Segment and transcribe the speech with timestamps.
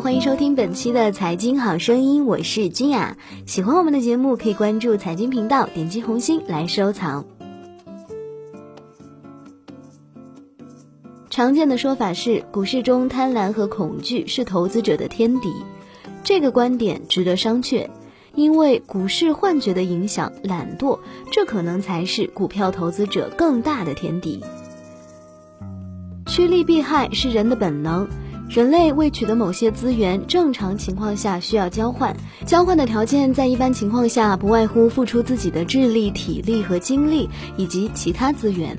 [0.00, 3.16] 欢迎收听本期的财经好声音，我是君雅。
[3.46, 7.24] 喜欢我们的节目，可以关注财经频道，点击红心来收藏。
[11.30, 15.50] 常见的说法是，股市中贪婪和恐惧是投资者的天敌。
[16.22, 17.88] 这个观点值得商榷，
[18.34, 20.98] 因为股市幻觉的影响，懒惰，
[21.32, 24.44] 这可能才是股票投资者更大的天敌。
[26.26, 28.06] 趋利避害是人的本能。
[28.48, 32.16] 人类为取得某些资源，正常情况下需要交换。
[32.46, 38.78] 交换的条件在一般情况下不外乎付出自己的智力、体力和精力，以及其他资源。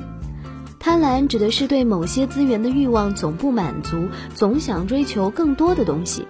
[0.79, 6.25] 贪婪指的是对某些资源的欲望总不满足，总想追求更多的东西。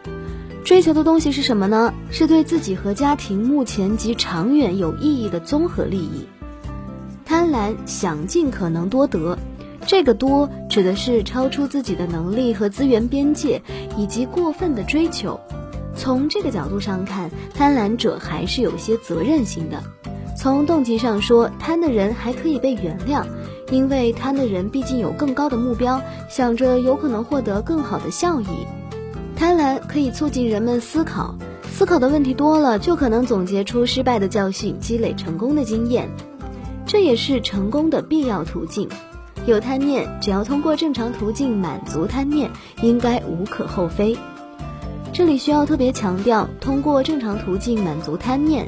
[0.63, 1.93] 追求的东西是什么呢？
[2.09, 6.25] 是对自己和家庭目前及长远有意义的综合利益。
[7.23, 9.37] 贪婪想尽可能多得。
[9.87, 13.61] 这个多指的是超出自己的能力和资源边界，
[13.95, 15.39] 以及过分的追求。
[15.95, 19.81] 从这个角度上看，贪婪者还是有些责任心的。
[20.35, 23.25] 从动机上说，贪的人还可以被原谅，
[23.71, 28.67] 因为贪的人毕竟有更高的目标，想着有可能获得更好的效益。
[29.37, 31.33] 贪婪可以促进人们思考，
[31.71, 36.09] 思考的问题多了，就可能总结出失败的教训，积累成功的经验。
[36.85, 38.89] 这也是成功的必要途径。
[39.47, 44.17] 有贪念，只要通过正常途径满足贪念，应该无可厚非。
[45.13, 48.67] 这里需要特别强调，通过正常途径满足贪念。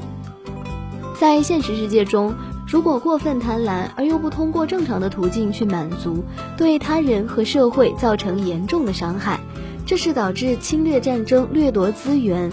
[1.18, 2.34] 在现实世界中，
[2.66, 6.24] 如果过分贪婪而又不通过正常的途径去满足，
[6.56, 9.38] 对他人和社会造成严重的伤害，
[9.84, 12.50] 这是导致侵略战争、掠夺资源、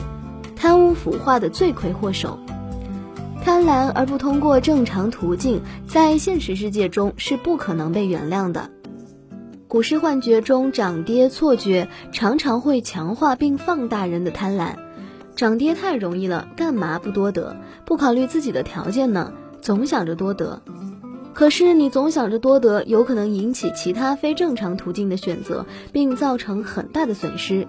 [0.53, 2.37] 贪污腐化的罪魁祸首。
[3.47, 8.69] 贪婪而不通过正常途径，在现实世界中是不可能被原谅的。
[9.69, 14.75] 股市幻觉中涨跌错觉常常会强化并放大人的贪婪。
[15.37, 17.55] 涨跌太容易了，干嘛不多得？
[17.85, 19.31] 不考虑自己的条件呢？
[19.61, 20.61] 总想着多得，
[21.33, 27.65] 可是你总想着多得，有可能引起其他非正常途径的选择，并造成很大的损失。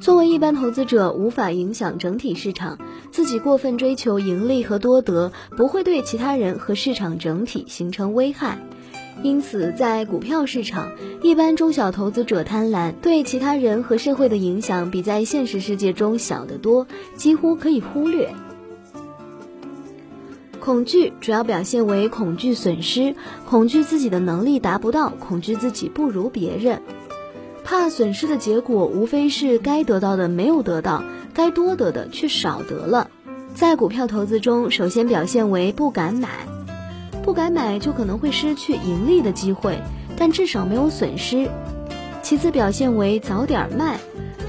[0.00, 2.78] 作为一般投资者，无法影响整体市场，
[3.10, 8.58] 自己过分追求盈利和多得，不会对其他人和市场整体形成危害。
[9.22, 10.90] 因此，在股票市场，
[11.22, 16.86] 一般中小投资者贪婪，对其他人和社会的影响比在现实世界中小得多，
[17.16, 18.32] 几乎可以忽略。
[20.60, 23.14] 恐惧主要表现为恐惧损失，
[23.48, 26.82] 恐惧自己的能力达不到，恐惧自己不如别人。
[27.66, 31.02] 怕损失的结果，无非是该得到的没有得到，
[31.34, 33.10] 该多得的却少得了。
[33.56, 36.46] 在股票投资中，首先表现为不敢买，
[37.24, 39.80] 不敢买就可能会失去盈利的机会，
[40.16, 41.50] 但至少没有损失。
[42.22, 43.98] 其次表现为早点卖，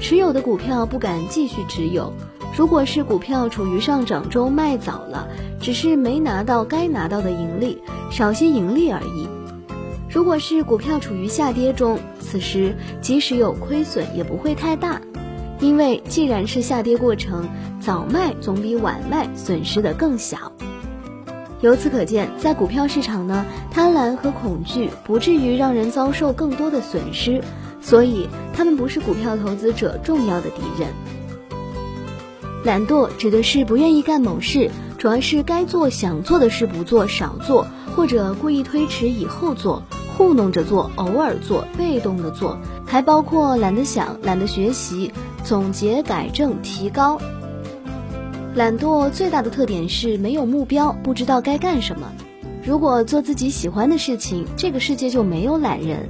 [0.00, 2.12] 持有的股票不敢继续持有。
[2.56, 5.26] 如果是股票处于上涨中卖早了，
[5.60, 9.28] 只是没拿到该拿到的盈利，少些盈利而已。
[10.10, 15.00] 如果是股票处于下跌中，此时即使有亏损也不会太大，
[15.60, 17.46] 因为既然是下跌过程，
[17.78, 20.50] 早卖总比晚卖损失的更小。
[21.60, 27.42] 由此可见，在股票市场呢，贪婪和恐惧不至于让人遭受更多的损失，
[27.82, 30.88] 所以他们不是股票投资者重要的敌人。
[32.64, 39.82] 懒惰指的是不愿意干某事，主要是该做想做的事不做少做，或者故意推迟以后做。
[40.18, 45.12] 糊弄着做，偶尔做，被动的做，还包括懒得想、懒得学习、
[45.44, 47.20] 总结、改正、提高。
[48.56, 52.10] 懒惰最大的特点是没有目标，不知道该干什么。
[52.64, 56.08] 如果做自己喜欢的事情，这个世界就没有懒人。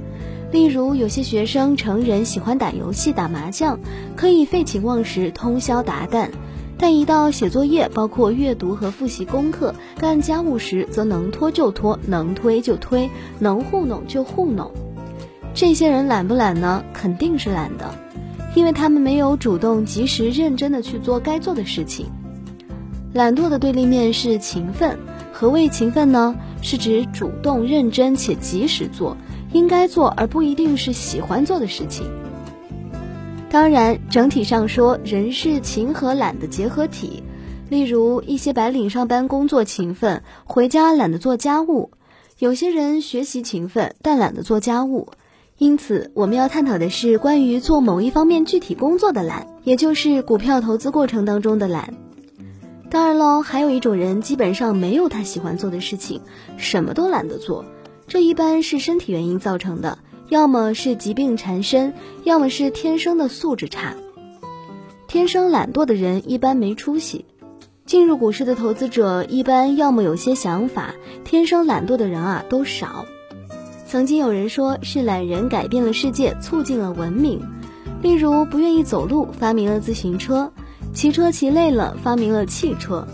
[0.51, 3.79] 例如，有些学生、成人喜欢打游戏、打麻将，
[4.15, 6.29] 可以废寝忘食，通宵达旦。
[6.81, 14.71] 但一到写作业，包括阅读和复习功课、干家务时，则能拖就拖，能推就推，能糊弄就糊弄。
[15.53, 16.81] 这些人懒不懒呢？
[16.93, 17.93] 肯定是懒的，
[18.55, 22.05] 因为他们没有主动、及时、认真的去做该做的事情。
[23.13, 24.97] 懒惰的对立面是勤奋。
[25.33, 26.35] 何谓勤奋呢？
[26.61, 29.15] 是指主动、认真且及时做
[29.53, 32.05] 应该做而不一定是喜欢做的事情。
[33.49, 37.23] 当然，整体上说，人是勤和懒的结合体。
[37.67, 41.89] 例如，一些白领上班工作勤奋，回家懒得做家务；
[42.37, 45.07] 有些人学习勤奋，但懒得做家务。
[45.57, 51.95] 因此，我们要探讨的是关于做某一方面具体工作的懒，也就是股票投资过程当中的懒。
[52.91, 56.21] 当然喽，还有一种人基本上没有他喜欢做的事情，
[56.57, 57.65] 什么都懒得做，
[58.07, 59.97] 这一般是身体原因造成的。
[60.29, 61.93] 要么是疾病缠身，
[62.23, 63.95] 要么是天生的素质差。
[65.07, 67.25] 天生懒惰的人一般没出息。
[67.85, 70.93] 进入股市的投资者一般要么有些想法，
[71.23, 73.05] 天生懒惰的人啊都少。
[73.87, 77.41] 曾经有人说是懒人改变了世界，促进了文明。
[78.03, 80.51] 例如不愿意走路，发明了自行车；
[80.93, 83.07] 骑车骑累了，发明了汽车。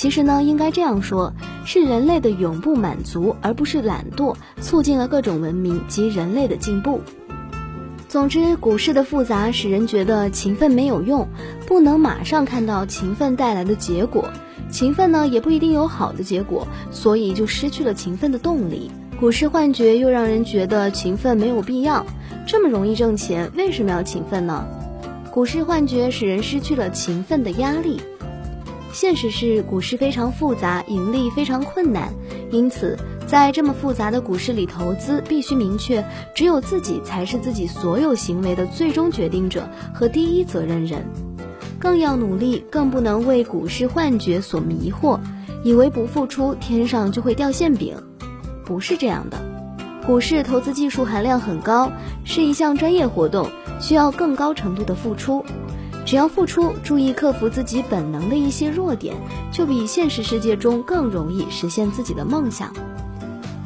[0.00, 1.34] 其实呢，应该这样说，
[1.66, 7.02] 是人类的永不满足，而不是懒惰，促进了各种文明及人类的进步。
[8.08, 11.28] 总之，股市的复杂使人觉得勤奋没有用，
[11.66, 14.30] 不能马上看到勤奋带来的结果。
[14.70, 18.90] 勤奋呢，也不一定有好的结果，所以就失去了勤奋的动力。
[19.20, 22.06] 股市幻觉又让人觉得勤奋没有必要。
[22.46, 24.64] 这么容易挣钱，为什么要勤奋呢？
[25.30, 28.00] 股市幻觉使人失去了勤奋的压力。
[28.92, 32.12] 现实是，股市非常复杂，盈利非常困难，
[32.50, 32.98] 因此。
[33.26, 36.04] 在这么复杂的股市里投资，必须明确，
[36.34, 41.06] 只有自己才是自己所有行为的最终决定者和第一责任人。
[41.78, 45.20] 更要努力，更不能为股市幻觉所迷惑，
[45.62, 47.96] 以为不付出天上就会掉馅饼。
[48.64, 49.38] 不是这样的，
[50.04, 51.92] 股市投资技术含量很高，
[52.24, 53.48] 是一项专业活动，
[53.80, 55.44] 需要更高程度的付出。
[56.10, 59.14] 只要付出，注意克服自己本能的一些弱点，
[59.52, 62.72] 就比现实世界中更容易实现自己的梦想。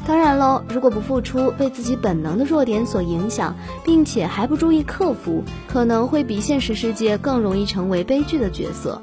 [0.05, 9.01] 当然喽，如果不付出，被自己本能的弱点所影响，并且还不注意克服，可能会比现实世界更容易成为悲剧的角色。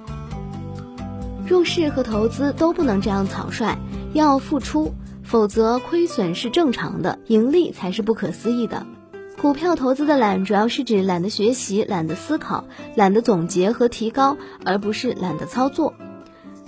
[1.44, 3.77] 入市和投资都不能这样草率，
[4.12, 4.94] 要付出，
[5.25, 8.87] 否则亏损是正常的，盈利才是不可思议的。
[9.43, 15.94] 股票投资的懒，主要是指懒得学习、懒得思考、懒得总结和提高，而不是懒得操作。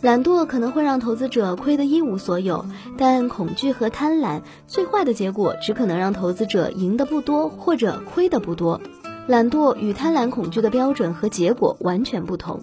[0.00, 2.66] 懒惰可能会让投资者亏得一无所有，
[2.98, 8.80] 但恐惧和贪婪最坏的结果只可能让投资者赢得不多或者亏得不多。
[9.28, 12.60] 懒惰与贪婪、恐惧的标准和结果完全不同。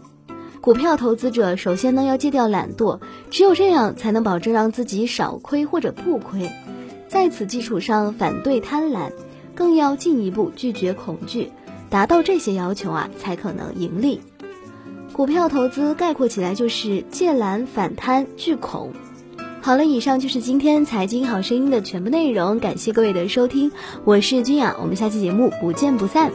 [0.59, 2.99] 股票投资者首先呢要戒掉懒惰，
[3.29, 6.51] 只有这样才能保证让自己少亏或者不亏。
[7.07, 9.11] 在此基础上反对贪婪，
[9.61, 11.51] 更要进一步拒绝恐惧，
[11.91, 14.19] 达到这些要求啊才可能盈利。
[15.13, 18.91] 股票投资概括起来就是借懒、反贪、拒恐。
[19.61, 23.71] 好了，以上就是今天财经好声音的全部内容，感谢各位的收听，
[24.03, 26.31] 我是君雅，我们下期节目不见不散。